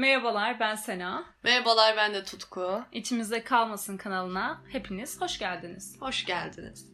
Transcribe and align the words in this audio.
Merhabalar 0.00 0.60
ben 0.60 0.74
Sena. 0.74 1.24
Merhabalar 1.42 1.96
ben 1.96 2.14
de 2.14 2.24
Tutku. 2.24 2.84
İçimizde 2.92 3.44
kalmasın 3.44 3.96
kanalına 3.96 4.62
hepiniz 4.68 5.20
hoş 5.20 5.38
geldiniz. 5.38 5.96
Hoş 6.00 6.24
geldiniz. 6.24 6.92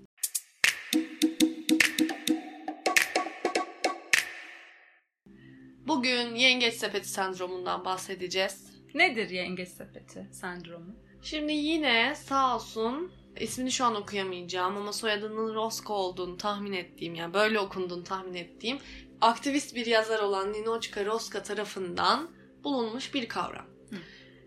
Bugün 5.87 6.35
yengeç 6.35 6.75
sepeti 6.75 7.09
sendromundan 7.09 7.85
bahsedeceğiz. 7.85 8.71
Nedir 8.95 9.31
yengeç 9.31 9.69
sepeti 9.69 10.29
sendromu? 10.33 10.97
Şimdi 11.23 11.53
yine 11.53 12.15
sağ 12.15 12.57
olsun 12.57 13.13
ismini 13.41 13.73
şu 13.73 13.85
an 13.85 13.95
okuyamayacağım 13.95 14.77
ama 14.77 14.93
soyadının 14.93 15.55
Rosco 15.55 15.95
olduğunu 15.95 16.37
tahmin 16.37 16.73
ettiğim 16.73 17.15
yani 17.15 17.35
böyle 17.35 17.61
okunduğunu 17.61 18.05
tahmin 18.05 18.35
ettiğim 18.35 18.79
aktivist 19.21 19.75
bir 19.75 19.87
yazar 19.87 20.19
olan 20.19 20.53
Ninochka 20.53 21.05
Roska 21.05 21.43
tarafından 21.43 22.36
bulunmuş 22.67 23.15
bir 23.15 23.29
kavram. 23.29 23.67
Hı. 23.91 23.97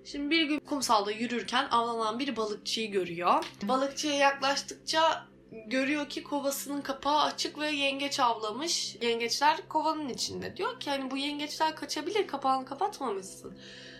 Şimdi 0.05 0.29
bir 0.29 0.43
gün 0.43 0.59
kumsalda 0.59 1.12
yürürken 1.12 1.67
avlanan 1.71 2.20
bir 2.20 2.35
balıkçıyı 2.35 2.91
görüyor. 2.91 3.45
Balıkçıya 3.63 4.16
yaklaştıkça 4.16 5.27
görüyor 5.67 6.09
ki 6.09 6.23
kovasının 6.23 6.81
kapağı 6.81 7.21
açık 7.21 7.59
ve 7.59 7.70
yengeç 7.71 8.20
avlamış. 8.20 8.97
Yengeçler 9.02 9.58
kovanın 9.70 10.09
içinde. 10.09 10.58
Diyor 10.58 10.80
ki 10.80 10.89
hani 10.89 11.11
bu 11.11 11.17
yengeçler 11.17 11.75
kaçabilir 11.75 12.27
kapağını 12.27 12.66
kapatmamışsın. 12.66 13.58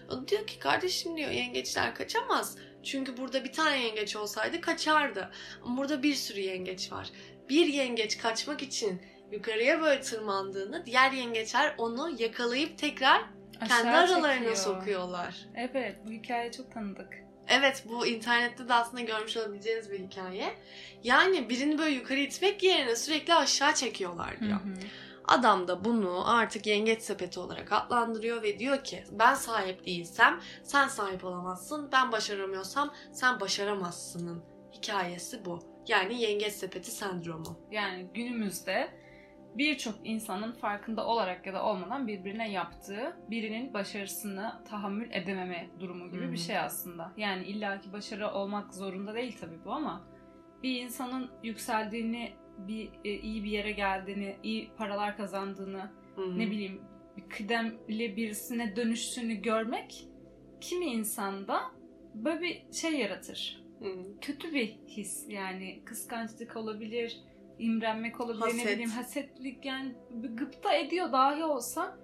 O 0.09 0.27
diyor 0.27 0.47
ki 0.47 0.59
kardeşim 0.59 1.17
diyor 1.17 1.31
yengeçler 1.31 1.95
kaçamaz. 1.95 2.58
Çünkü 2.83 3.17
burada 3.17 3.44
bir 3.44 3.53
tane 3.53 3.83
yengeç 3.83 4.16
olsaydı 4.16 4.61
kaçardı. 4.61 5.31
Ama 5.63 5.77
burada 5.77 6.03
bir 6.03 6.16
sürü 6.16 6.39
yengeç 6.39 6.91
var. 6.91 7.09
Bir 7.49 7.67
yengeç 7.67 8.17
kaçmak 8.17 8.61
için 8.61 9.02
yukarıya 9.31 9.81
böyle 9.81 10.02
tırmandığında 10.02 10.86
diğer 10.86 11.11
yengeçler 11.11 11.75
onu 11.77 12.22
yakalayıp 12.22 12.77
tekrar 12.77 13.38
kendi 13.59 13.90
Aşağı 13.90 14.04
aralarına 14.04 14.34
çekiyor. 14.36 14.55
sokuyorlar. 14.55 15.36
Evet 15.55 15.95
bu 16.08 16.12
hikaye 16.12 16.52
çok 16.52 16.72
tanıdık. 16.72 17.13
Evet 17.48 17.84
bu 17.90 18.08
internette 18.08 18.70
de 18.70 18.73
aslında 18.73 19.03
görmüş 19.03 19.38
olabileceğiniz 19.38 19.92
bir 19.92 20.00
hikaye. 20.00 20.53
Yani 21.03 21.50
birini 21.50 21.78
böyle 21.78 21.95
yukarı 21.95 22.20
itmek 22.20 22.64
yerine 22.64 22.95
sürekli 22.95 23.33
aşağı 23.33 23.75
çekiyorlar 23.75 24.39
diyor. 24.39 24.59
Hı 24.59 24.70
hı. 24.70 24.73
Adam 25.28 25.67
da 25.67 25.86
bunu 25.86 26.30
artık 26.30 26.67
yengeç 26.67 27.02
sepeti 27.02 27.39
olarak 27.39 27.72
adlandırıyor 27.72 28.44
ve 28.44 28.59
diyor 28.59 28.83
ki 28.83 29.03
ben 29.11 29.33
sahip 29.33 29.86
değilsem 29.86 30.39
sen 30.64 30.88
sahip 30.88 31.23
olamazsın, 31.26 31.89
ben 31.92 32.11
başaramıyorsam 32.11 32.94
sen 33.11 33.39
başaramazsının 33.39 34.44
hikayesi 34.73 35.45
bu. 35.45 35.59
Yani 35.88 36.22
yengeç 36.22 36.53
sepeti 36.53 36.92
sendromu. 36.92 37.59
Yani 37.72 38.08
günümüzde 38.14 38.89
birçok 39.55 39.95
insanın 40.03 40.52
farkında 40.52 41.05
olarak 41.08 41.47
ya 41.47 41.53
da 41.53 41.66
olmadan 41.66 42.08
birbirine 42.08 42.52
yaptığı 42.52 43.17
birinin 43.30 43.73
başarısını 43.73 44.64
tahammül 44.69 45.09
edememe 45.11 45.69
durumu 45.80 46.11
gibi 46.11 46.28
hı. 46.28 46.31
bir 46.31 46.38
şey 46.38 46.59
aslında. 46.59 47.14
Yani 47.17 47.45
illaki 47.45 47.94
başarı 47.94 48.31
olmak 48.31 48.73
zorunda 48.73 49.16
değil 49.16 49.38
tabii 49.42 49.66
bu 49.66 49.72
ama 49.72 50.08
bir 50.64 50.81
insanın 50.81 51.30
yükseldiğini, 51.44 52.31
bir 52.58 52.89
e, 53.05 53.14
iyi 53.14 53.44
bir 53.44 53.50
yere 53.50 53.72
geldiğini, 53.72 54.38
iyi 54.44 54.72
paralar 54.77 55.17
kazandığını, 55.17 55.92
Hı. 56.16 56.39
ne 56.39 56.52
bileyim 56.52 56.81
bir 57.17 57.30
kıdemli 57.30 58.16
birisine 58.17 58.75
dönüştüğünü 58.75 59.33
görmek 59.33 60.08
kimi 60.61 60.86
insanda 60.86 61.61
böyle 62.16 62.42
bir 62.42 62.73
şey 62.73 62.92
yaratır. 62.92 63.64
Hı. 63.80 64.20
Kötü 64.22 64.53
bir 64.53 64.67
his 64.88 65.25
yani 65.30 65.81
kıskançlık 65.86 66.55
olabilir, 66.55 67.17
imrenmek 67.59 68.21
olabilir, 68.21 68.43
ne 68.43 68.52
Haset. 68.52 68.73
bileyim 68.73 68.89
hasetlik 68.89 69.65
yani 69.65 69.95
gıpta 70.35 70.73
ediyor 70.73 71.11
dahi 71.11 71.43
olsa 71.43 71.97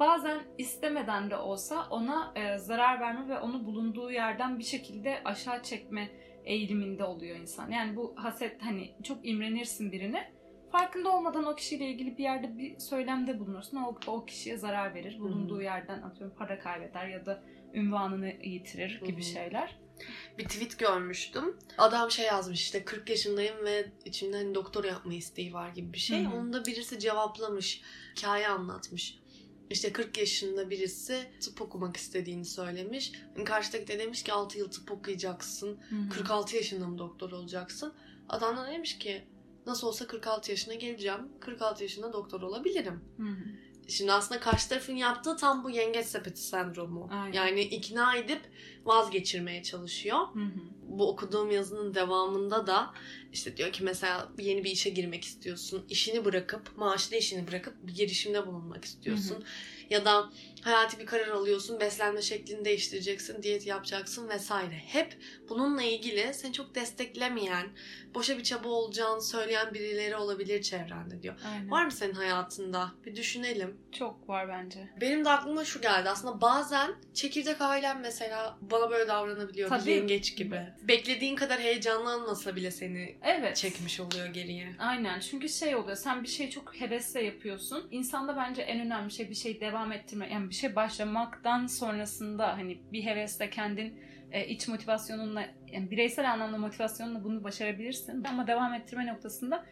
bazen 0.00 0.42
istemeden 0.58 1.30
de 1.30 1.36
olsa 1.36 1.86
ona 1.90 2.32
e, 2.36 2.58
zarar 2.58 3.00
verme 3.00 3.28
ve 3.28 3.38
onu 3.38 3.66
bulunduğu 3.66 4.10
yerden 4.10 4.58
bir 4.58 4.64
şekilde 4.64 5.20
aşağı 5.24 5.62
çekme 5.62 6.08
eğiliminde 6.44 7.04
oluyor 7.04 7.36
insan. 7.36 7.70
Yani 7.70 7.96
bu 7.96 8.14
haset 8.16 8.62
hani 8.62 8.94
çok 9.02 9.18
imrenirsin 9.26 9.92
birine 9.92 10.32
farkında 10.72 11.16
olmadan 11.16 11.46
o 11.46 11.54
kişiyle 11.54 11.86
ilgili 11.86 12.18
bir 12.18 12.22
yerde 12.22 12.58
bir 12.58 12.78
söylemde 12.78 13.40
bulunursun. 13.40 13.76
O, 13.76 13.94
o 14.06 14.24
kişiye 14.24 14.56
zarar 14.56 14.94
verir. 14.94 15.20
Bulunduğu 15.20 15.58
Hı. 15.58 15.62
yerden 15.62 16.02
atıyorum 16.02 16.36
para 16.36 16.58
kaybeder 16.58 17.08
ya 17.08 17.26
da 17.26 17.42
ünvanını 17.74 18.32
yitirir 18.42 19.00
gibi 19.06 19.16
Hı 19.22 19.26
hı. 19.26 19.30
şeyler. 19.30 19.78
Bir 20.38 20.44
tweet 20.44 20.78
görmüştüm. 20.78 21.58
Adam 21.78 22.10
şey 22.10 22.26
yazmış 22.26 22.60
işte 22.60 22.84
40 22.84 23.10
yaşındayım 23.10 23.64
ve 23.64 23.92
içimde 24.04 24.36
hani 24.36 24.54
doktor 24.54 24.84
yapma 24.84 25.14
isteği 25.14 25.52
var 25.52 25.68
gibi 25.68 25.92
bir 25.92 25.98
şey. 25.98 26.24
Hı. 26.24 26.30
Onu 26.30 26.52
da 26.52 26.66
birisi 26.66 26.98
cevaplamış. 26.98 27.82
Hikaye 28.16 28.48
anlatmış. 28.48 29.18
İşte 29.70 29.92
40 29.92 30.18
yaşında 30.18 30.70
birisi 30.70 31.30
tıp 31.40 31.62
okumak 31.62 31.96
istediğini 31.96 32.44
söylemiş. 32.44 33.12
Karşıdaki 33.44 33.88
de 33.88 33.98
demiş 33.98 34.22
ki 34.22 34.32
6 34.32 34.58
yıl 34.58 34.70
tıp 34.70 34.92
okuyacaksın. 34.92 35.78
Hı 35.88 35.96
hı. 35.96 36.08
46 36.08 36.56
yaşında 36.56 36.86
mı 36.86 36.98
doktor 36.98 37.32
olacaksın? 37.32 37.94
Adam 38.28 38.56
da 38.56 38.66
demiş 38.66 38.98
ki 38.98 39.24
nasıl 39.66 39.86
olsa 39.86 40.06
46 40.06 40.50
yaşına 40.50 40.74
geleceğim. 40.74 41.28
46 41.40 41.82
yaşında 41.82 42.12
doktor 42.12 42.42
olabilirim. 42.42 43.04
Hı 43.16 43.22
hı. 43.22 43.44
Şimdi 43.88 44.12
aslında 44.12 44.40
karşı 44.40 44.68
tarafın 44.68 44.96
yaptığı 44.96 45.36
tam 45.36 45.64
bu 45.64 45.70
yengeç 45.70 46.06
sepeti 46.06 46.40
sendromu. 46.40 47.08
Aynen. 47.12 47.32
Yani 47.32 47.60
ikna 47.60 48.16
edip 48.16 48.40
vazgeçirmeye 48.84 49.62
çalışıyor. 49.62 50.18
Hı 50.18 50.40
hı. 50.40 50.60
Bu 50.98 51.08
okuduğum 51.08 51.50
yazının 51.50 51.94
devamında 51.94 52.66
da 52.66 52.94
işte 53.32 53.56
diyor 53.56 53.72
ki 53.72 53.84
mesela 53.84 54.28
yeni 54.38 54.64
bir 54.64 54.70
işe 54.70 54.90
girmek 54.90 55.24
istiyorsun. 55.24 55.86
işini 55.88 56.24
bırakıp, 56.24 56.76
maaşlı 56.76 57.16
işini 57.16 57.48
bırakıp 57.48 57.74
bir 57.82 57.94
girişimde 57.94 58.46
bulunmak 58.46 58.84
istiyorsun. 58.84 59.44
Ya 59.90 60.04
da 60.04 60.30
hayati 60.62 60.98
bir 60.98 61.06
karar 61.06 61.28
alıyorsun, 61.28 61.80
beslenme 61.80 62.22
şeklini 62.22 62.64
değiştireceksin, 62.64 63.42
diyet 63.42 63.66
yapacaksın 63.66 64.28
vesaire. 64.28 64.74
Hep 64.86 65.18
bununla 65.48 65.82
ilgili 65.82 66.34
seni 66.34 66.52
çok 66.52 66.74
desteklemeyen, 66.74 67.66
boşa 68.14 68.38
bir 68.38 68.42
çaba 68.42 68.68
olacağını 68.68 69.22
söyleyen 69.22 69.74
birileri 69.74 70.16
olabilir 70.16 70.62
çevrende 70.62 71.22
diyor. 71.22 71.34
Aynen. 71.52 71.70
Var 71.70 71.84
mı 71.84 71.92
senin 71.92 72.14
hayatında? 72.14 72.92
Bir 73.06 73.16
düşünelim. 73.16 73.78
Çok 73.92 74.28
var 74.28 74.48
bence. 74.48 74.88
Benim 75.00 75.24
de 75.24 75.30
aklıma 75.30 75.64
şu 75.64 75.80
geldi. 75.80 76.08
Aslında 76.10 76.40
bazen 76.40 76.94
çekirdek 77.14 77.60
ailem 77.60 78.00
mesela 78.00 78.58
bana 78.60 78.90
böyle 78.90 79.08
davranabiliyor. 79.08 79.68
Tabii. 79.68 79.86
Bir 79.86 79.94
yengeç 79.94 80.36
gibi. 80.36 80.66
Beklediğin 80.88 81.36
kadar 81.36 81.60
heyecanlanmasa 81.60 82.56
bile 82.56 82.70
seni 82.70 83.14
Evet. 83.22 83.56
çekmiş 83.56 84.00
oluyor 84.00 84.26
geriye. 84.26 84.68
Aynen 84.78 85.20
çünkü 85.20 85.48
şey 85.48 85.76
oluyor 85.76 85.96
sen 85.96 86.22
bir 86.22 86.28
şeyi 86.28 86.50
çok 86.50 86.80
hevesle 86.80 87.22
yapıyorsun. 87.24 87.88
İnsanda 87.90 88.36
bence 88.36 88.62
en 88.62 88.80
önemli 88.80 89.10
şey 89.10 89.30
bir 89.30 89.34
şey 89.34 89.60
devam 89.60 89.92
ettirme 89.92 90.28
yani 90.32 90.48
bir 90.50 90.54
şey 90.54 90.76
başlamaktan 90.76 91.66
sonrasında 91.66 92.48
hani 92.56 92.78
bir 92.92 93.04
hevesle 93.04 93.50
kendin 93.50 94.00
e, 94.32 94.46
iç 94.46 94.68
motivasyonunla 94.68 95.44
yani 95.72 95.90
bireysel 95.90 96.32
anlamda 96.32 96.58
motivasyonunla 96.58 97.24
bunu 97.24 97.44
başarabilirsin. 97.44 98.24
Ama 98.24 98.46
devam 98.46 98.74
ettirme 98.74 99.06
noktasında 99.06 99.64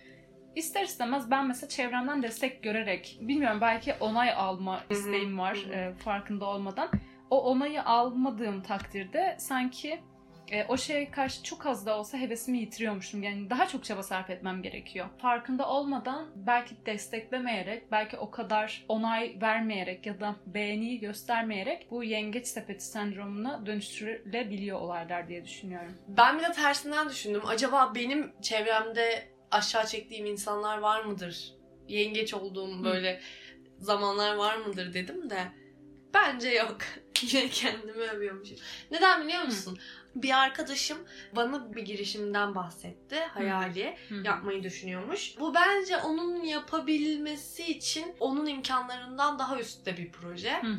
ister 0.56 0.84
istemez 0.84 1.30
ben 1.30 1.46
mesela 1.48 1.68
çevremden 1.68 2.22
destek 2.22 2.62
görerek 2.62 3.18
bilmiyorum 3.20 3.58
belki 3.60 3.94
onay 4.00 4.32
alma 4.32 4.80
isteğim 4.90 5.38
var 5.38 5.56
e, 5.72 5.94
farkında 5.94 6.44
olmadan. 6.44 6.90
O 7.30 7.42
onayı 7.44 7.82
almadığım 7.82 8.62
takdirde 8.62 9.36
sanki 9.38 10.00
e, 10.50 10.64
o 10.68 10.76
şeye 10.76 11.10
karşı 11.10 11.42
çok 11.42 11.66
az 11.66 11.86
da 11.86 11.98
olsa 11.98 12.18
hevesimi 12.18 12.58
yitiriyormuşum. 12.58 13.22
Yani 13.22 13.50
daha 13.50 13.68
çok 13.68 13.84
çaba 13.84 14.02
sarf 14.02 14.30
etmem 14.30 14.62
gerekiyor. 14.62 15.06
Farkında 15.18 15.68
olmadan 15.68 16.26
belki 16.36 16.74
desteklemeyerek, 16.86 17.92
belki 17.92 18.16
o 18.16 18.30
kadar 18.30 18.84
onay 18.88 19.36
vermeyerek 19.42 20.06
ya 20.06 20.20
da 20.20 20.36
beğeniyi 20.46 21.00
göstermeyerek 21.00 21.86
bu 21.90 22.04
yengeç 22.04 22.46
sepeti 22.46 22.84
sendromuna 22.84 23.66
dönüştürülebiliyor 23.66 24.80
olaylar 24.80 25.28
diye 25.28 25.44
düşünüyorum. 25.44 25.94
Ben 26.08 26.38
bir 26.38 26.44
de 26.44 26.52
tersinden 26.52 27.08
düşündüm. 27.08 27.42
Acaba 27.46 27.92
benim 27.94 28.32
çevremde 28.42 29.28
aşağı 29.50 29.86
çektiğim 29.86 30.26
insanlar 30.26 30.78
var 30.78 31.04
mıdır? 31.04 31.54
Yengeç 31.88 32.34
olduğum 32.34 32.84
böyle 32.84 33.20
zamanlar 33.78 34.34
var 34.34 34.56
mıdır 34.56 34.94
dedim 34.94 35.30
de 35.30 35.42
bence 36.14 36.48
yok. 36.50 36.78
Yine 37.22 37.48
kendimi 37.48 38.02
övüyormuşum. 38.02 38.56
Neden 38.90 39.24
biliyor 39.24 39.42
musun? 39.42 39.78
Bir 40.14 40.38
arkadaşım 40.38 40.98
bana 41.36 41.74
bir 41.74 41.82
girişimden 41.82 42.54
bahsetti. 42.54 43.16
Hayali. 43.16 43.96
Hı 44.08 44.14
hı. 44.14 44.26
yapmayı 44.26 44.62
düşünüyormuş. 44.62 45.38
Bu 45.40 45.54
bence 45.54 45.96
onun 45.96 46.42
yapabilmesi 46.42 47.64
için 47.64 48.14
onun 48.20 48.46
imkanlarından 48.46 49.38
daha 49.38 49.58
üstte 49.58 49.96
bir 49.96 50.12
proje. 50.12 50.62
Hı 50.62 50.66
hı. 50.66 50.78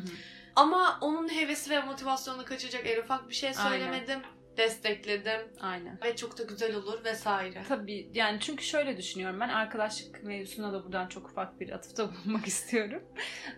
Ama 0.56 0.98
onun 1.00 1.28
hevesi 1.28 1.70
ve 1.70 1.80
motivasyonunu 1.80 2.44
kaçacak 2.44 2.86
en 2.86 3.02
ufak 3.02 3.28
bir 3.28 3.34
şey 3.34 3.52
Aynen. 3.58 4.22
Destekledim 4.56 5.40
Aynen. 5.60 5.98
ve 6.04 6.16
çok 6.16 6.38
da 6.38 6.42
güzel 6.42 6.74
olur 6.74 7.04
vesaire. 7.04 7.62
Tabii 7.68 8.10
yani 8.14 8.40
çünkü 8.40 8.64
şöyle 8.64 8.96
düşünüyorum 8.96 9.40
ben 9.40 9.48
arkadaşlık 9.48 10.22
mevzusuna 10.22 10.72
da 10.72 10.84
buradan 10.84 11.08
çok 11.08 11.30
ufak 11.30 11.60
bir 11.60 11.70
atıfta 11.70 12.08
bulunmak 12.24 12.46
istiyorum. 12.46 13.02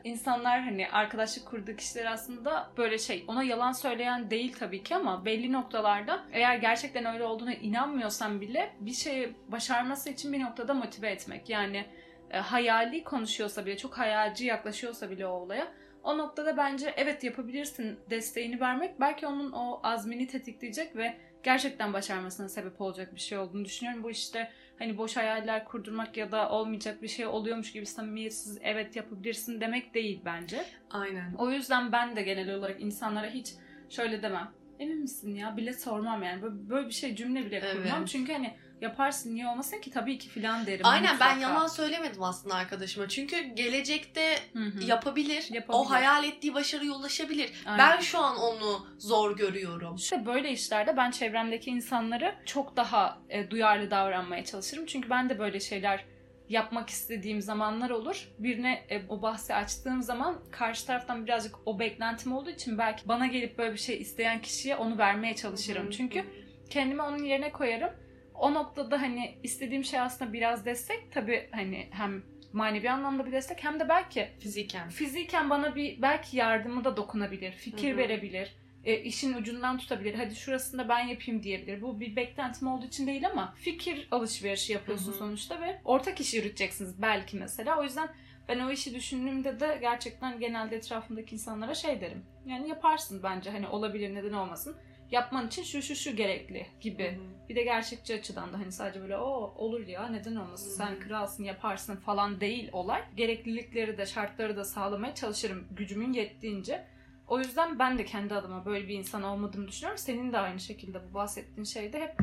İnsanlar 0.05 0.61
hani 0.61 0.89
arkadaşlık 0.91 1.47
kurduğu 1.47 1.77
kişiler 1.77 2.07
aslında 2.13 2.71
böyle 2.77 2.99
şey 2.99 3.25
ona 3.29 3.43
yalan 3.43 3.73
söyleyen 3.73 4.31
değil 4.31 4.57
tabii 4.59 4.83
ki 4.83 4.97
ama 4.97 5.25
belli 5.25 5.53
noktalarda 5.53 6.25
eğer 6.33 6.57
gerçekten 6.57 7.05
öyle 7.05 7.25
olduğuna 7.25 7.55
inanmıyorsan 7.55 8.41
bile 8.41 8.77
bir 8.81 8.93
şeyi 8.93 9.35
başarması 9.49 10.11
için 10.11 10.33
bir 10.33 10.41
noktada 10.41 10.75
motive 10.75 11.11
etmek. 11.11 11.49
Yani 11.49 11.87
e, 12.31 12.39
hayali 12.39 13.05
konuşuyorsa 13.05 13.67
bile 13.67 13.77
çok 13.77 13.99
hayalci 13.99 14.47
yaklaşıyorsa 14.47 15.11
bile 15.11 15.27
o 15.27 15.31
olaya 15.31 15.73
O 16.05 16.19
noktada 16.19 16.57
bence 16.57 16.95
evet 16.97 17.25
yapabilirsin 17.25 17.99
desteğini 18.11 18.61
vermek 18.61 19.01
belki 19.01 19.27
onun 19.27 19.53
o 19.53 19.81
azmini 19.83 20.27
tetikleyecek 20.27 20.97
ve 20.97 21.17
gerçekten 21.43 21.93
başarmasına 21.93 22.49
sebep 22.49 22.81
olacak 22.81 23.15
bir 23.15 23.21
şey 23.21 23.39
olduğunu 23.39 23.65
düşünüyorum. 23.65 24.03
Bu 24.03 24.11
işte 24.11 24.51
hani 24.79 24.99
boş 24.99 25.17
hayaller 25.17 25.65
kurdurmak 25.65 26.17
ya 26.17 26.33
da 26.33 26.51
olmayacak 26.51 27.03
bir 27.03 27.09
şey 27.09 27.27
oluyormuş 27.27 27.73
gibi 27.73 27.87
samimiyetsiz 27.87 28.59
evet 28.63 28.97
yapabilirsin 28.97 29.61
demek 29.61 29.95
değil 29.95 30.21
bence. 30.25 30.65
Aynen. 30.91 31.35
O 31.39 31.51
yüzden 31.51 31.93
ben 31.93 32.17
de 32.17 32.23
genel 32.23 32.55
olarak 32.55 32.81
insanlara 32.81 33.27
hiç 33.27 33.55
şöyle 33.91 34.23
demem. 34.23 34.51
Emin 34.79 35.01
misin 35.01 35.35
ya 35.35 35.57
bile 35.57 35.73
sormam 35.73 36.23
yani. 36.23 36.43
Böyle, 36.43 36.69
böyle 36.69 36.89
bir 36.89 36.95
şey 36.95 37.17
cümle 37.17 37.47
bile 37.47 37.61
kurmam. 37.61 37.99
Evet. 37.99 38.09
Çünkü 38.09 38.33
hani 38.33 38.55
yaparsın 38.85 39.35
niye 39.35 39.49
olmasın 39.49 39.81
ki 39.81 39.91
tabii 39.91 40.19
ki 40.19 40.29
filan 40.29 40.67
derim. 40.67 40.87
Aynen 40.87 41.21
ben 41.21 41.35
mutlaka. 41.37 41.41
yalan 41.41 41.67
söylemedim 41.67 42.23
aslında 42.23 42.55
arkadaşıma. 42.55 43.09
Çünkü 43.09 43.43
gelecekte 43.43 44.39
Hı 44.53 44.59
hı. 44.59 44.85
yapabilir. 44.85 45.47
Yapabilir. 45.51 45.65
O 45.69 45.91
hayal 45.91 46.25
ettiği 46.25 46.55
başarıya 46.55 46.93
ulaşabilir. 46.93 47.53
Aynen. 47.67 47.79
Ben 47.79 48.01
şu 48.01 48.19
an 48.19 48.37
onu 48.37 48.87
zor 48.99 49.37
görüyorum. 49.37 49.97
İşte 49.97 50.27
böyle 50.27 50.51
işlerde 50.51 50.97
ben 50.97 51.11
çevremdeki 51.11 51.71
insanları 51.71 52.35
çok 52.47 52.77
daha 52.77 53.19
e, 53.29 53.51
duyarlı 53.51 53.91
davranmaya 53.91 54.45
çalışırım. 54.45 54.87
Çünkü 54.87 55.11
ben 55.11 55.31
de 55.31 55.39
böyle 55.39 55.61
şeyler 55.61 56.05
yapmak 56.49 56.91
istediğim 56.91 57.41
zamanlar 57.41 57.91
olur. 57.91 58.29
Birine 58.39 58.85
e, 58.91 59.03
o 59.09 59.23
bahsi 59.23 59.55
açtığım 59.55 60.03
zaman 60.03 60.39
karşı 60.51 60.87
taraftan 60.87 61.25
birazcık 61.27 61.55
o 61.67 61.79
beklentim 61.79 62.33
olduğu 62.33 62.51
için 62.51 62.79
belki 62.79 63.09
bana 63.09 63.27
gelip 63.27 63.59
böyle 63.59 63.73
bir 63.73 63.79
şey 63.79 64.01
isteyen 64.01 64.43
kişiye 64.43 64.77
onu 64.77 64.99
vermeye 64.99 65.37
çalışırım. 65.37 65.91
Çünkü 65.91 66.25
kendimi 66.71 67.03
onun 67.03 67.25
yerine 67.25 67.53
koyarım. 67.53 67.91
O 68.35 68.55
noktada 68.55 69.03
hani 69.03 69.39
istediğim 69.43 69.85
şey 69.85 70.01
aslında 70.01 70.33
biraz 70.33 70.65
destek. 70.67 71.13
Tabii 71.13 71.49
hani 71.53 71.89
hem 71.91 72.23
manevi 72.53 72.91
anlamda 72.91 73.27
bir 73.27 73.33
destek 73.33 73.65
hem 73.65 73.81
de 73.81 73.89
belki 73.89 74.29
fiziken. 74.41 74.89
fiziken 74.89 75.51
bana 75.51 75.75
bir 75.77 76.03
belki 76.03 76.37
yardımı 76.37 76.85
da 76.85 76.97
dokunabilir, 76.97 77.53
fikir 77.53 77.91
Hı 77.91 77.95
hı. 77.95 77.99
verebilir, 77.99 78.57
e, 78.85 79.01
işin 79.01 79.35
ucundan 79.35 79.79
tutabilir. 79.79 80.15
Hadi 80.15 80.37
şurasında 80.37 80.89
ben 80.89 81.07
yapayım 81.07 81.43
diyebilir. 81.43 81.83
Bu 81.83 82.01
bir 82.01 82.17
beklentim 82.17 82.69
olduğu 82.69 82.87
için 82.87 83.07
değil 83.07 83.27
ama 83.27 83.55
fikir 83.57 84.09
alışverişi 84.11 84.73
yapıyorsun 84.73 85.13
Hı 85.13 85.15
hı. 85.15 85.19
sonuçta 85.19 85.61
ve 85.61 85.81
ortak 85.85 86.21
iş 86.21 86.35
yürüteceksiniz 86.35 87.03
belki 87.03 87.37
mesela. 87.37 87.81
O 87.81 87.83
yüzden 87.83 88.09
ben 88.49 88.59
o 88.59 88.71
işi 88.71 88.95
düşündüğümde 88.95 89.61
de 89.61 89.79
gerçekten 89.81 90.41
genelde 90.41 90.77
etrafımdaki 90.77 91.35
insanlara 91.35 91.75
şey 91.75 92.01
derim. 92.01 92.25
Yani 92.47 92.69
yaparsın 92.69 93.23
bence 93.23 93.51
hani 93.51 93.69
olabilir 93.69 94.15
neden 94.15 94.33
olmasın. 94.33 94.77
Yapman 95.15 95.47
için 95.47 95.63
şu 95.63 95.83
şu 95.83 95.95
şu 95.95 96.17
gerekli 96.17 96.67
gibi. 96.81 97.05
Hı 97.05 97.17
hı. 97.17 97.49
Bir 97.49 97.57
de 97.57 97.63
gerçekçi 97.63 98.15
açıdan 98.15 98.53
da 98.53 98.59
hani 98.59 98.73
sadece 98.73 99.01
böyle 99.01 99.17
o 99.17 99.55
olur 99.57 99.87
ya 99.87 100.09
neden 100.09 100.37
olmasın 100.37 100.71
Hı 100.71 100.75
sen 100.75 101.01
kralsın 101.01 101.45
yaparsın 101.45 101.97
falan 101.97 102.41
değil 102.41 102.69
olay. 102.73 103.03
Gereklilikleri 103.17 103.99
de 103.99 104.07
şartları 104.07 104.57
da 104.57 104.65
sağlamaya 104.65 105.15
çalışırım 105.15 105.67
gücümün 105.71 106.13
yettiğince. 106.13 106.87
O 107.29 107.39
yüzden 107.39 107.79
ben 107.79 107.99
de 107.99 108.05
kendi 108.05 108.35
adıma 108.35 108.65
böyle 108.65 108.89
bir 108.89 108.95
insan 108.95 109.23
olmadığımı 109.23 109.69
düşünüyorum. 109.69 109.99
Senin 109.99 110.33
de 110.33 110.39
aynı 110.39 110.61
şekilde 110.61 111.11
bu 111.11 111.15
bahsettiğin 111.15 111.65
şeyde 111.65 112.01
hep 112.01 112.15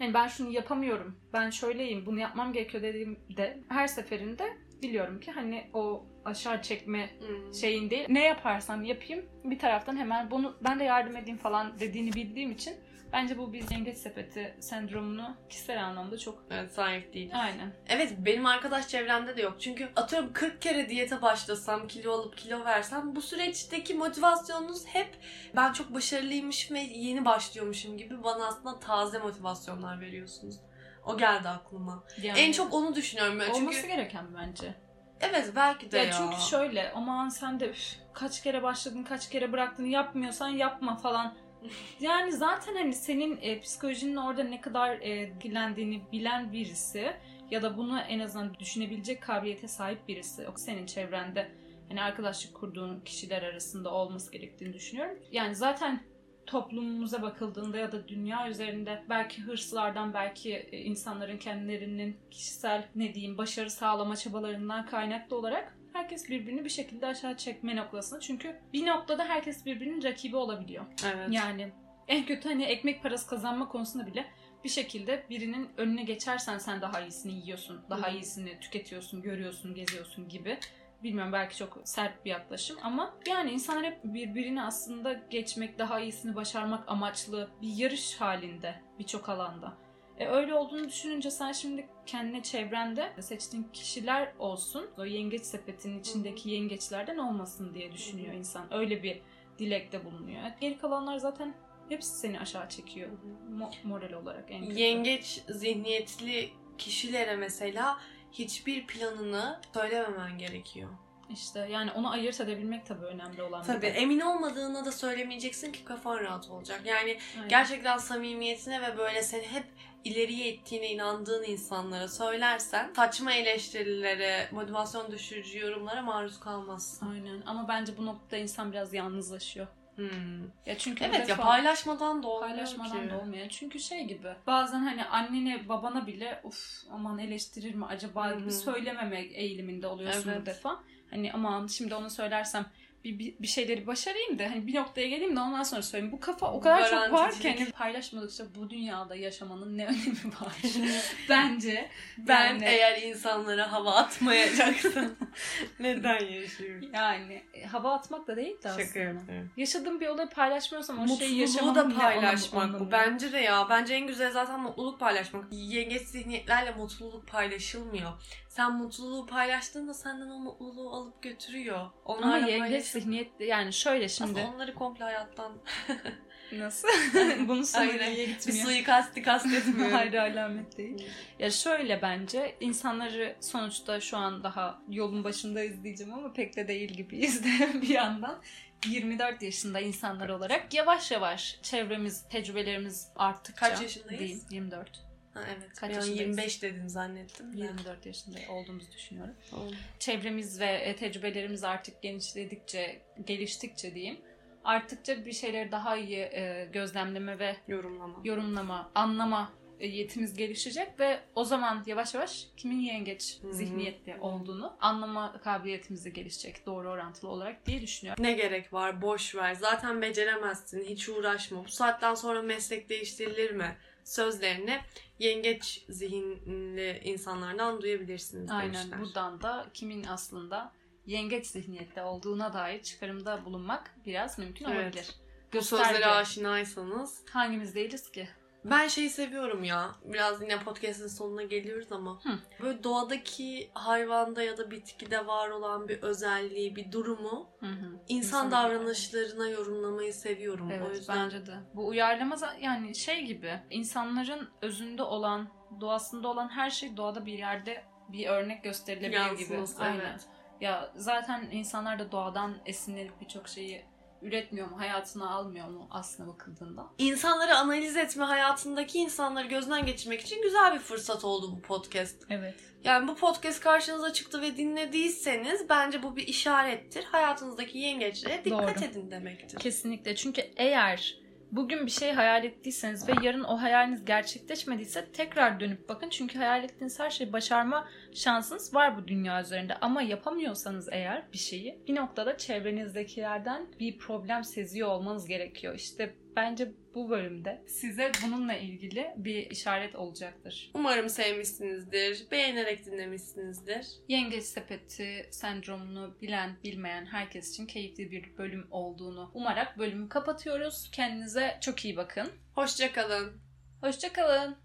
yani 0.00 0.14
ben 0.14 0.28
şunu 0.28 0.50
yapamıyorum, 0.50 1.16
ben 1.32 1.50
şöyleyim, 1.50 2.06
bunu 2.06 2.20
yapmam 2.20 2.52
gerekiyor 2.52 2.82
dediğimde 2.82 3.60
her 3.68 3.86
seferinde 3.86 4.56
biliyorum 4.82 5.20
ki 5.20 5.32
hani 5.32 5.70
o 5.74 6.04
aşağı 6.24 6.62
çekme 6.62 7.10
Hı. 7.20 7.54
şeyin 7.54 7.90
değil. 7.90 8.06
Ne 8.08 8.24
yaparsam 8.24 8.84
yapayım 8.84 9.24
bir 9.44 9.58
taraftan 9.58 9.96
hemen 9.96 10.30
bunu 10.30 10.56
ben 10.64 10.78
de 10.80 10.84
yardım 10.84 11.16
edeyim 11.16 11.38
falan 11.38 11.80
dediğini 11.80 12.12
bildiğim 12.12 12.50
için 12.52 12.74
bence 13.12 13.38
bu 13.38 13.52
bir 13.52 13.70
yengeç 13.70 13.98
sepeti 13.98 14.54
sendromunu 14.60 15.36
kişisel 15.48 15.84
anlamda 15.84 16.18
çok 16.18 16.44
Evet 16.50 16.72
sahip 16.72 17.14
değil. 17.14 17.30
aynen. 17.34 17.72
Evet 17.88 18.12
benim 18.18 18.46
arkadaş 18.46 18.88
çevremde 18.88 19.36
de 19.36 19.42
yok. 19.42 19.56
Çünkü 19.60 19.88
atıyorum 19.96 20.32
40 20.32 20.62
kere 20.62 20.88
diyete 20.88 21.22
başlasam, 21.22 21.88
kilo 21.88 22.12
alıp 22.12 22.36
kilo 22.36 22.64
versem 22.64 23.16
bu 23.16 23.22
süreçteki 23.22 23.94
motivasyonunuz 23.94 24.86
hep 24.86 25.08
ben 25.56 25.72
çok 25.72 25.94
başarılıymış 25.94 26.70
ve 26.72 26.80
yeni 26.80 27.24
başlıyormuşum 27.24 27.98
gibi 27.98 28.22
bana 28.24 28.46
aslında 28.46 28.80
taze 28.80 29.18
motivasyonlar 29.18 30.00
veriyorsunuz. 30.00 30.56
O 31.06 31.16
geldi 31.18 31.48
aklıma. 31.48 32.04
Yani 32.22 32.38
En 32.38 32.52
çok 32.52 32.74
onu 32.74 32.94
düşünüyorum 32.94 33.40
ben. 33.40 33.50
olması 33.50 33.76
Çünkü 33.80 33.88
gereken 33.88 34.24
bence. 34.38 34.74
evet 35.20 35.52
belki 35.56 35.92
de 35.92 35.98
Ya, 35.98 36.04
ya. 36.04 36.12
çünkü 36.12 36.36
şöyle 36.50 36.92
aman 36.92 37.28
sen 37.28 37.60
de 37.60 37.68
üf, 37.70 37.94
kaç 38.12 38.42
kere 38.42 38.62
başladın 38.62 39.02
kaç 39.02 39.30
kere 39.30 39.52
bıraktın 39.52 39.84
yapmıyorsan 39.84 40.48
yapma 40.48 40.96
falan. 40.96 41.34
Yani 42.00 42.32
zaten 42.32 42.74
hani 42.76 42.92
senin 42.92 43.38
e, 43.42 43.60
psikolojinin 43.60 44.16
orada 44.16 44.44
ne 44.44 44.60
kadar 44.60 44.90
e, 45.00 45.08
etkilendiğini 45.20 46.02
bilen 46.12 46.52
birisi 46.52 47.12
ya 47.50 47.62
da 47.62 47.76
bunu 47.76 48.00
en 48.00 48.18
azından 48.20 48.54
düşünebilecek 48.54 49.22
kabiliyete 49.22 49.68
sahip 49.68 50.08
birisi 50.08 50.48
o 50.48 50.56
senin 50.56 50.86
çevrende 50.86 51.48
hani 51.88 52.02
arkadaşlık 52.02 52.54
kurduğun 52.54 53.00
kişiler 53.00 53.42
arasında 53.42 53.90
olması 53.90 54.32
gerektiğini 54.32 54.72
düşünüyorum. 54.72 55.18
Yani 55.32 55.54
zaten 55.54 56.00
toplumumuza 56.46 57.22
bakıldığında 57.22 57.78
ya 57.78 57.92
da 57.92 58.08
dünya 58.08 58.48
üzerinde 58.48 59.04
belki 59.08 59.42
hırslardan 59.42 60.14
belki 60.14 60.52
e, 60.52 60.78
insanların 60.78 61.38
kendilerinin 61.38 62.16
kişisel 62.30 62.88
ne 62.94 63.14
diyeyim 63.14 63.38
başarı 63.38 63.70
sağlama 63.70 64.16
çabalarından 64.16 64.86
kaynaklı 64.86 65.36
olarak 65.36 65.78
herkes 65.92 66.30
birbirini 66.30 66.64
bir 66.64 66.70
şekilde 66.70 67.06
aşağı 67.06 67.36
çekme 67.36 67.76
noktasında. 67.76 68.20
Çünkü 68.20 68.56
bir 68.72 68.86
noktada 68.86 69.24
herkes 69.24 69.66
birbirinin 69.66 70.02
rakibi 70.02 70.36
olabiliyor. 70.36 70.84
Evet. 71.06 71.28
Yani 71.30 71.72
en 72.08 72.26
kötü 72.26 72.48
hani 72.48 72.64
ekmek 72.64 73.02
parası 73.02 73.26
kazanma 73.28 73.68
konusunda 73.68 74.06
bile 74.06 74.26
bir 74.64 74.68
şekilde 74.68 75.26
birinin 75.30 75.68
önüne 75.76 76.02
geçersen 76.02 76.58
sen 76.58 76.80
daha 76.80 77.00
iyisini 77.00 77.32
yiyorsun, 77.32 77.80
daha 77.90 78.08
iyisini 78.08 78.60
tüketiyorsun, 78.60 79.22
görüyorsun, 79.22 79.74
geziyorsun 79.74 80.28
gibi. 80.28 80.58
Bilmiyorum 81.02 81.32
belki 81.32 81.56
çok 81.56 81.78
sert 81.84 82.24
bir 82.24 82.30
yaklaşım 82.30 82.76
ama 82.82 83.14
yani 83.28 83.50
insanlar 83.50 83.84
hep 83.84 84.04
birbirini 84.04 84.62
aslında 84.62 85.12
geçmek, 85.12 85.78
daha 85.78 86.00
iyisini 86.00 86.34
başarmak 86.36 86.88
amaçlı 86.88 87.48
bir 87.62 87.76
yarış 87.76 88.20
halinde 88.20 88.74
birçok 88.98 89.28
alanda. 89.28 89.74
E 90.18 90.26
öyle 90.26 90.54
olduğunu 90.54 90.88
düşününce 90.88 91.30
sen 91.30 91.52
şimdi 91.52 91.88
kendine 92.06 92.42
çevrende 92.42 93.12
seçtiğin 93.20 93.68
kişiler 93.72 94.32
olsun. 94.38 94.90
O 94.98 95.04
yengeç 95.04 95.42
sepetinin 95.42 96.00
içindeki 96.00 96.50
yengeçlerden 96.50 97.18
olmasın 97.18 97.74
diye 97.74 97.92
düşünüyor 97.92 98.34
insan. 98.34 98.74
Öyle 98.74 99.02
bir 99.02 99.20
dilekte 99.58 100.04
bulunuyor. 100.04 100.40
Geri 100.60 100.78
kalanlar 100.78 101.18
zaten 101.18 101.54
hepsi 101.88 102.10
seni 102.18 102.40
aşağı 102.40 102.68
çekiyor. 102.68 103.08
Mo- 103.50 103.72
moral 103.84 104.12
olarak 104.12 104.44
en 104.50 104.66
kötü. 104.66 104.80
Yengeç 104.80 105.42
zihniyetli 105.48 106.50
kişilere 106.78 107.36
mesela 107.36 107.98
hiçbir 108.38 108.86
planını 108.86 109.60
söylememen 109.74 110.38
gerekiyor. 110.38 110.88
İşte 111.30 111.68
yani 111.70 111.92
onu 111.92 112.10
ayırt 112.10 112.40
edebilmek 112.40 112.86
tabii 112.86 113.04
önemli 113.04 113.42
olan 113.42 113.62
bir 113.62 113.66
Tabii 113.66 113.86
emin 113.86 114.20
olmadığına 114.20 114.84
da 114.84 114.92
söylemeyeceksin 114.92 115.72
ki 115.72 115.84
kafan 115.84 116.18
rahat 116.18 116.50
olacak. 116.50 116.80
Yani 116.84 117.18
Aynen. 117.36 117.48
gerçekten 117.48 117.98
samimiyetine 117.98 118.82
ve 118.82 118.98
böyle 118.98 119.22
seni 119.22 119.46
hep 119.46 119.64
ileriye 120.04 120.48
ettiğine 120.48 120.90
inandığın 120.90 121.44
insanlara 121.44 122.08
söylersen 122.08 122.92
saçma 122.96 123.32
eleştirilere, 123.32 124.48
motivasyon 124.52 125.10
düşürücü 125.10 125.58
yorumlara 125.58 126.02
maruz 126.02 126.40
kalmazsın. 126.40 127.10
Aynen 127.10 127.42
ama 127.46 127.68
bence 127.68 127.96
bu 127.96 128.06
noktada 128.06 128.36
insan 128.36 128.72
biraz 128.72 128.94
yalnızlaşıyor. 128.94 129.66
Hmm. 129.96 130.42
Ya 130.66 130.78
çünkü 130.78 131.04
Evet 131.04 131.28
ya 131.28 131.36
paylaşmadan 131.36 132.22
da 132.22 132.28
olmuyor 132.28 132.50
paylaşmadan 132.50 133.02
ki. 133.04 133.10
da 133.10 133.18
olmuyor. 133.18 133.48
Çünkü 133.48 133.80
şey 133.80 134.04
gibi 134.04 134.28
bazen 134.46 134.78
hani 134.80 135.04
annene 135.04 135.68
babana 135.68 136.06
bile 136.06 136.40
uf 136.44 136.58
aman 136.92 137.18
eleştirir 137.18 137.74
mi 137.74 137.86
acaba 137.86 138.30
Hı 138.30 138.34
gibi 138.38 138.46
hı. 138.46 138.50
söylememek 138.52 139.32
eğiliminde 139.34 139.86
oluyorsun 139.86 140.28
Evet. 140.30 140.40
bu 140.42 140.46
defa. 140.46 140.80
Hani 141.10 141.32
aman 141.32 141.66
şimdi 141.66 141.94
onu 141.94 142.10
söylersem 142.10 142.66
bir, 143.04 143.18
bir, 143.18 143.34
bir 143.40 143.46
şeyleri 143.46 143.86
başarayım 143.86 144.38
da 144.38 144.44
hani 144.44 144.66
bir 144.66 144.74
noktaya 144.74 145.08
geleyim 145.08 145.36
de 145.36 145.40
ondan 145.40 145.62
sonra 145.62 145.82
söyleyeyim. 145.82 146.12
Bu 146.12 146.20
kafa 146.20 146.52
o 146.52 146.60
kadar 146.60 146.90
çok 146.90 147.12
var 147.12 147.32
ki 147.34 147.54
hani 147.58 147.70
paylaşmadıkça 147.70 148.44
bu 148.54 148.70
dünyada 148.70 149.14
yaşamanın 149.16 149.78
ne 149.78 149.84
önemi 149.86 150.32
var 150.40 150.56
bence. 151.28 151.90
Ben 152.18 152.46
Yani- 152.46 152.64
eğer 152.64 153.02
insanlara 153.02 153.72
hava 153.72 153.94
atmayacaksam 153.94 155.04
neden 155.80 156.24
yaşıyorum? 156.24 156.90
Yani 156.94 157.42
e, 157.54 157.66
hava 157.66 157.92
atmak 157.94 158.26
da 158.26 158.36
değil 158.36 158.62
de 158.62 158.68
aslında. 158.68 158.86
Şaka 158.86 158.98
yapıyorum. 158.98 159.50
Yaşadığım 159.56 160.00
bir 160.00 160.06
olayı 160.08 160.28
paylaşmıyorsam 160.28 160.98
o 160.98 161.06
şeyi 161.06 161.12
Mutluluğu 161.12 161.40
yaşamamın 161.40 161.74
da 161.74 161.88
ne 161.88 161.94
paylaşmak 161.94 162.80
bu. 162.80 162.90
Bence 162.90 163.32
de 163.32 163.38
ya. 163.38 163.66
Bence 163.70 163.94
en 163.94 164.06
güzel 164.06 164.32
zaten 164.32 164.60
mutluluk 164.60 165.00
paylaşmak. 165.00 165.44
Yengeç 165.50 166.02
zihniyetlerle 166.02 166.70
mutluluk 166.70 167.28
paylaşılmıyor. 167.28 168.10
Sen 168.48 168.72
mutluluğu 168.72 169.26
paylaştığında 169.26 169.94
senden 169.94 170.28
o 170.30 170.38
mutluluğu 170.38 170.90
alıp 170.90 171.22
götürüyor. 171.22 171.76
Ama 171.78 171.92
Onlarla 172.04 172.46
yengeç 172.46 172.60
paylaşın. 172.60 173.00
zihniyet 173.00 173.40
yani 173.40 173.72
şöyle 173.72 174.08
şimdi 174.08 174.40
Aslında 174.40 174.54
onları 174.54 174.74
komple 174.74 175.04
hayattan 175.04 175.52
nasıl? 176.52 176.88
Aynen. 177.74 177.96
nereye 177.96 178.28
bir 178.28 178.52
suikasti 178.52 179.22
kastetmiyorum. 179.22 179.92
Hayır 179.96 180.14
alamet 180.14 180.78
değil. 180.78 181.06
Ya 181.38 181.50
şöyle 181.50 182.02
bence 182.02 182.56
insanları 182.60 183.36
sonuçta 183.40 184.00
şu 184.00 184.16
an 184.16 184.42
daha 184.42 184.82
yolun 184.88 185.24
başındayız 185.24 185.84
diyeceğim 185.84 186.14
ama 186.14 186.32
pek 186.32 186.56
de 186.56 186.68
değil 186.68 186.90
gibiyiz 186.90 187.44
de 187.44 187.48
bir 187.82 187.88
yandan. 187.88 188.42
24 188.86 189.42
yaşında 189.42 189.80
insanlar 189.80 190.28
olarak 190.28 190.74
yavaş 190.74 191.10
yavaş 191.10 191.58
çevremiz, 191.62 192.24
tecrübelerimiz 192.28 193.08
arttıkça 193.16 193.68
Kaç 193.68 193.82
yaşındayız? 193.82 194.20
Değil, 194.20 194.42
24. 194.50 195.06
Ha, 195.34 195.40
evet. 195.46 195.72
Kaç 195.76 195.90
ben 195.90 195.94
yaşındayız? 195.94 196.20
25 196.20 196.62
dedim 196.62 196.88
zannettim. 196.88 197.56
de. 197.56 197.60
24 197.60 198.06
yaşında 198.06 198.38
olduğumuzu 198.48 198.92
düşünüyorum. 198.92 199.34
Tamam. 199.50 199.68
Çevremiz 199.98 200.60
ve 200.60 200.66
e, 200.66 200.96
tecrübelerimiz 200.96 201.64
artık 201.64 202.02
genişledikçe, 202.02 203.02
geliştikçe 203.26 203.94
diyeyim. 203.94 204.20
Arttıkça 204.66 205.24
bir 205.24 205.32
şeyleri 205.32 205.72
daha 205.72 205.96
iyi 205.96 206.18
e, 206.18 206.68
gözlemleme 206.72 207.38
ve 207.38 207.56
Yorumlama. 207.68 208.20
yorumlama, 208.24 208.90
anlama 208.94 209.52
e, 209.80 209.86
yetimiz 209.86 210.36
gelişecek 210.36 211.00
ve 211.00 211.20
o 211.34 211.44
zaman 211.44 211.82
yavaş 211.86 212.14
yavaş 212.14 212.46
kimin 212.56 212.80
yengeç 212.80 213.40
zihniyetli 213.50 214.16
olduğunu 214.20 214.76
anlama 214.80 215.40
kabiliyetimiz 215.40 216.04
de 216.04 216.10
gelişecek 216.10 216.66
doğru 216.66 216.90
orantılı 216.90 217.30
olarak 217.30 217.66
diye 217.66 217.82
düşünüyorum. 217.82 218.24
Ne 218.24 218.32
gerek 218.32 218.72
var? 218.72 219.02
Boş 219.02 219.34
ver. 219.34 219.54
Zaten 219.54 220.02
beceremezsin. 220.02 220.84
Hiç 220.84 221.08
uğraşma. 221.08 221.64
Bu 221.64 221.68
saatten 221.68 222.14
sonra 222.14 222.42
meslek 222.42 222.90
değiştirilir 222.90 223.50
mi? 223.50 223.76
Sözlerini 224.04 224.78
yengeç 225.18 225.84
zihinli 225.88 227.00
insanlardan 227.04 227.82
duyabilirsiniz 227.82 228.50
Aynen 228.50 228.74
demişler. 228.74 229.00
buradan 229.00 229.42
da 229.42 229.66
kimin 229.74 230.04
aslında 230.04 230.72
yengeç 231.06 231.46
zihniyette 231.46 232.02
olduğuna 232.02 232.52
dair 232.52 232.82
çıkarımda 232.82 233.44
bulunmak 233.44 233.94
biraz 234.06 234.38
mümkün 234.38 234.64
Evet. 234.64 234.76
olabilir. 234.84 235.10
Gösterge. 235.50 235.84
sözlere 235.84 236.06
aşinaysanız. 236.06 237.20
Hangimiz 237.30 237.74
değiliz 237.74 238.10
ki? 238.10 238.28
Ben 238.64 238.88
şeyi 238.88 239.10
seviyorum 239.10 239.64
ya. 239.64 239.90
Biraz 240.04 240.42
yine 240.42 240.58
podcast'ın 240.58 241.06
sonuna 241.08 241.42
geliyoruz 241.42 241.92
ama. 241.92 242.20
Hı. 242.24 242.38
Böyle 242.62 242.84
doğadaki 242.84 243.70
hayvanda 243.74 244.42
ya 244.42 244.56
da 244.56 244.70
bitkide 244.70 245.26
var 245.26 245.48
olan 245.50 245.88
bir 245.88 246.02
özelliği, 246.02 246.76
bir 246.76 246.92
durumu 246.92 247.48
Hı 247.60 247.66
hı. 247.66 247.70
insan 248.08 248.46
İnsanın- 248.46 248.50
davranışlarına 248.50 249.48
yorumlamayı 249.48 250.14
seviyorum. 250.14 250.70
Evet 250.70 250.86
o 250.88 250.90
yüzden 250.94 251.24
bence 251.24 251.46
de. 251.46 251.54
Bu 251.74 251.86
uyarlama 251.86 252.36
yani 252.60 252.94
şey 252.94 253.24
gibi 253.24 253.60
insanların 253.70 254.48
özünde 254.62 255.02
olan, 255.02 255.48
doğasında 255.80 256.28
olan 256.28 256.48
her 256.48 256.70
şey 256.70 256.96
doğada 256.96 257.26
bir 257.26 257.38
yerde 257.38 257.84
bir 258.08 258.26
örnek 258.26 258.64
gösterilebilir 258.64 259.10
gibi. 259.30 259.52
yansıması, 259.52 259.82
Aynen. 259.82 260.20
Ya 260.60 260.92
zaten 260.96 261.48
insanlar 261.52 261.98
da 261.98 262.12
doğadan 262.12 262.54
esinlenip 262.66 263.20
birçok 263.20 263.48
şeyi 263.48 263.84
üretmiyor 264.22 264.68
mu, 264.68 264.80
hayatına 264.80 265.30
almıyor 265.30 265.68
mu 265.68 265.88
aslına 265.90 266.28
bakıldığında? 266.28 266.86
İnsanları 266.98 267.56
analiz 267.56 267.96
etme, 267.96 268.24
hayatındaki 268.24 268.98
insanları 268.98 269.46
gözden 269.46 269.86
geçirmek 269.86 270.20
için 270.20 270.42
güzel 270.42 270.74
bir 270.74 270.78
fırsat 270.78 271.24
oldu 271.24 271.52
bu 271.56 271.62
podcast. 271.62 272.24
Evet. 272.30 272.54
Yani 272.84 273.08
bu 273.08 273.16
podcast 273.16 273.60
karşınıza 273.60 274.12
çıktı 274.12 274.42
ve 274.42 274.56
dinlediyseniz 274.56 275.68
bence 275.68 276.02
bu 276.02 276.16
bir 276.16 276.26
işarettir. 276.26 277.04
Hayatınızdaki 277.04 277.78
yengeçlere 277.78 278.44
dikkat 278.44 278.78
Doğru. 278.78 278.84
edin 278.84 279.10
demektir. 279.10 279.58
Kesinlikle. 279.58 280.16
Çünkü 280.16 280.42
eğer 280.56 281.18
bugün 281.52 281.86
bir 281.86 281.90
şey 281.90 282.12
hayal 282.12 282.44
ettiyseniz 282.44 283.08
ve 283.08 283.12
yarın 283.22 283.44
o 283.44 283.62
hayaliniz 283.62 284.04
gerçekleşmediyse 284.04 285.12
tekrar 285.12 285.60
dönüp 285.60 285.88
bakın. 285.88 286.08
Çünkü 286.08 286.38
hayal 286.38 286.64
ettiğiniz 286.64 287.00
her 287.00 287.10
şeyi 287.10 287.32
başarma 287.32 287.88
şansınız 288.16 288.74
var 288.74 288.98
bu 288.98 289.08
dünya 289.08 289.42
üzerinde. 289.42 289.74
Ama 289.74 290.02
yapamıyorsanız 290.02 290.88
eğer 290.92 291.32
bir 291.32 291.38
şeyi 291.38 291.84
bir 291.88 291.94
noktada 291.94 292.36
çevrenizdekilerden 292.36 293.66
bir 293.80 293.98
problem 293.98 294.44
seziyor 294.44 294.88
olmanız 294.88 295.26
gerekiyor. 295.26 295.74
İşte 295.74 296.14
bence 296.36 296.72
bu 296.94 297.10
bölümde 297.10 297.64
size 297.66 298.12
bununla 298.26 298.54
ilgili 298.54 299.14
bir 299.16 299.50
işaret 299.50 299.94
olacaktır. 299.94 300.70
Umarım 300.74 301.08
sevmişsinizdir, 301.08 302.30
beğenerek 302.30 302.86
dinlemişsinizdir. 302.86 303.86
Yengeç 304.08 304.44
sepeti 304.44 305.28
sendromunu 305.30 306.16
bilen 306.20 306.56
bilmeyen 306.64 307.06
herkes 307.06 307.50
için 307.50 307.66
keyifli 307.66 308.10
bir 308.10 308.38
bölüm 308.38 308.66
olduğunu 308.70 309.30
umarak 309.34 309.78
bölümü 309.78 310.08
kapatıyoruz. 310.08 310.90
Kendinize 310.92 311.58
çok 311.60 311.84
iyi 311.84 311.96
bakın. 311.96 312.28
Hoşçakalın. 312.54 313.40
Hoşçakalın. 313.80 314.54